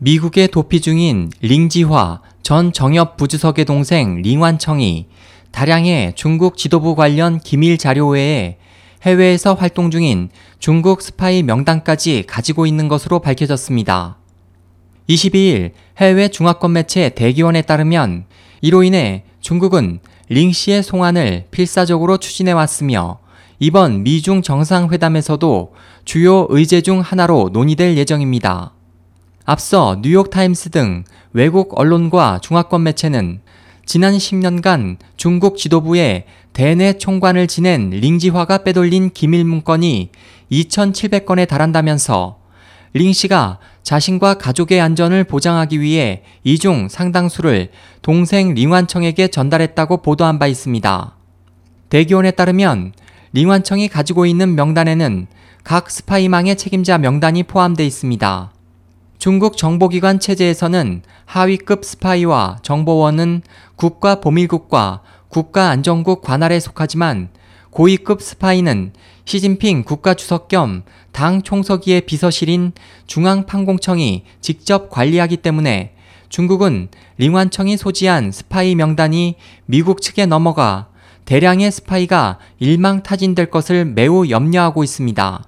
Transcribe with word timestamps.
미국에 0.00 0.46
도피 0.46 0.80
중인 0.80 1.28
링지화 1.40 2.20
전 2.44 2.72
정협 2.72 3.16
부주석의 3.16 3.64
동생 3.64 4.22
링완청이 4.22 5.08
다량의 5.50 6.12
중국 6.14 6.56
지도부 6.56 6.94
관련 6.94 7.40
기밀 7.40 7.78
자료 7.78 8.06
외에 8.10 8.58
해외에서 9.02 9.54
활동 9.54 9.90
중인 9.90 10.28
중국 10.60 11.02
스파이 11.02 11.42
명단까지 11.42 12.24
가지고 12.28 12.66
있는 12.66 12.86
것으로 12.86 13.18
밝혀졌습니다. 13.18 14.18
22일 15.08 15.72
해외 15.96 16.28
중화권 16.28 16.74
매체 16.74 17.08
대기원에 17.08 17.62
따르면 17.62 18.26
이로 18.60 18.84
인해 18.84 19.24
중국은 19.40 19.98
링 20.28 20.52
씨의 20.52 20.84
송환을 20.84 21.46
필사적으로 21.50 22.18
추진해 22.18 22.52
왔으며 22.52 23.18
이번 23.58 24.04
미중 24.04 24.42
정상회담에서도 24.42 25.74
주요 26.04 26.46
의제 26.50 26.82
중 26.82 27.00
하나로 27.00 27.50
논의될 27.52 27.96
예정입니다. 27.96 28.77
앞서 29.50 29.96
뉴욕타임스 30.02 30.68
등 30.68 31.04
외국 31.32 31.80
언론과 31.80 32.40
중화권 32.42 32.82
매체는 32.82 33.40
지난 33.86 34.14
10년간 34.14 34.98
중국 35.16 35.56
지도부의 35.56 36.26
대내 36.52 36.98
총관을 36.98 37.46
지낸 37.46 37.88
링지화가 37.88 38.58
빼돌린 38.58 39.08
기밀 39.14 39.46
문건이 39.46 40.10
2,700건에 40.52 41.48
달한다면서 41.48 42.40
링 42.92 43.14
씨가 43.14 43.58
자신과 43.82 44.34
가족의 44.34 44.82
안전을 44.82 45.24
보장하기 45.24 45.80
위해 45.80 46.24
이 46.44 46.58
중 46.58 46.88
상당수를 46.90 47.70
동생 48.02 48.52
링완청에게 48.52 49.28
전달했다고 49.28 50.02
보도한 50.02 50.38
바 50.38 50.46
있습니다. 50.46 51.16
대기원에 51.88 52.32
따르면 52.32 52.92
링완청이 53.32 53.88
가지고 53.88 54.26
있는 54.26 54.54
명단에는 54.56 55.26
각 55.64 55.90
스파이망의 55.90 56.56
책임자 56.56 56.98
명단이 56.98 57.44
포함되어 57.44 57.86
있습니다. 57.86 58.52
중국 59.18 59.56
정보기관 59.56 60.20
체제에서는 60.20 61.02
하위급 61.24 61.84
스파이와 61.84 62.58
정보원은 62.62 63.42
국가 63.76 64.20
보밀국과 64.20 65.02
국가안전국 65.28 66.22
관할에 66.22 66.60
속하지만 66.60 67.28
고위급 67.70 68.22
스파이는 68.22 68.92
시진핑 69.24 69.84
국가주석 69.84 70.48
겸 70.48 70.82
당 71.18 71.42
총서기의 71.42 72.02
비서실인 72.02 72.70
중앙판공청이 73.08 74.22
직접 74.40 74.88
관리하기 74.88 75.38
때문에 75.38 75.94
중국은 76.28 76.90
링완청이 77.16 77.76
소지한 77.76 78.30
스파이 78.30 78.76
명단이 78.76 79.34
미국 79.66 80.00
측에 80.00 80.26
넘어가 80.26 80.86
대량의 81.24 81.72
스파이가 81.72 82.38
일망타진될 82.60 83.50
것을 83.50 83.84
매우 83.84 84.28
염려하고 84.28 84.84
있습니다. 84.84 85.44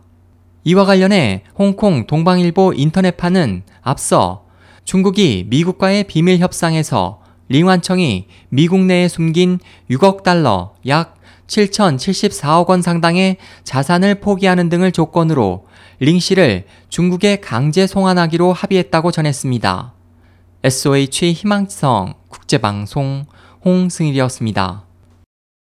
이와 0.64 0.84
관련해 0.84 1.44
홍콩 1.58 2.06
동방일보 2.06 2.74
인터넷판은 2.76 3.62
앞서 3.82 4.44
중국이 4.84 5.46
미국과의 5.48 6.04
비밀 6.04 6.38
협상에서 6.38 7.20
링완청이 7.48 8.26
미국 8.48 8.80
내에 8.80 9.08
숨긴 9.08 9.58
6억 9.90 10.22
달러 10.22 10.74
약 10.86 11.16
7,074억 11.46 12.68
원 12.68 12.80
상당의 12.80 13.38
자산을 13.64 14.16
포기하는 14.16 14.68
등을 14.68 14.92
조건으로 14.92 15.66
링 15.98 16.20
씨를 16.20 16.64
중국에 16.88 17.36
강제 17.36 17.86
송환하기로 17.86 18.52
합의했다고 18.52 19.10
전했습니다. 19.10 19.94
SOH 20.62 21.32
희망성 21.32 22.14
국제방송 22.28 23.26
홍승일이었습니다. 23.64 24.89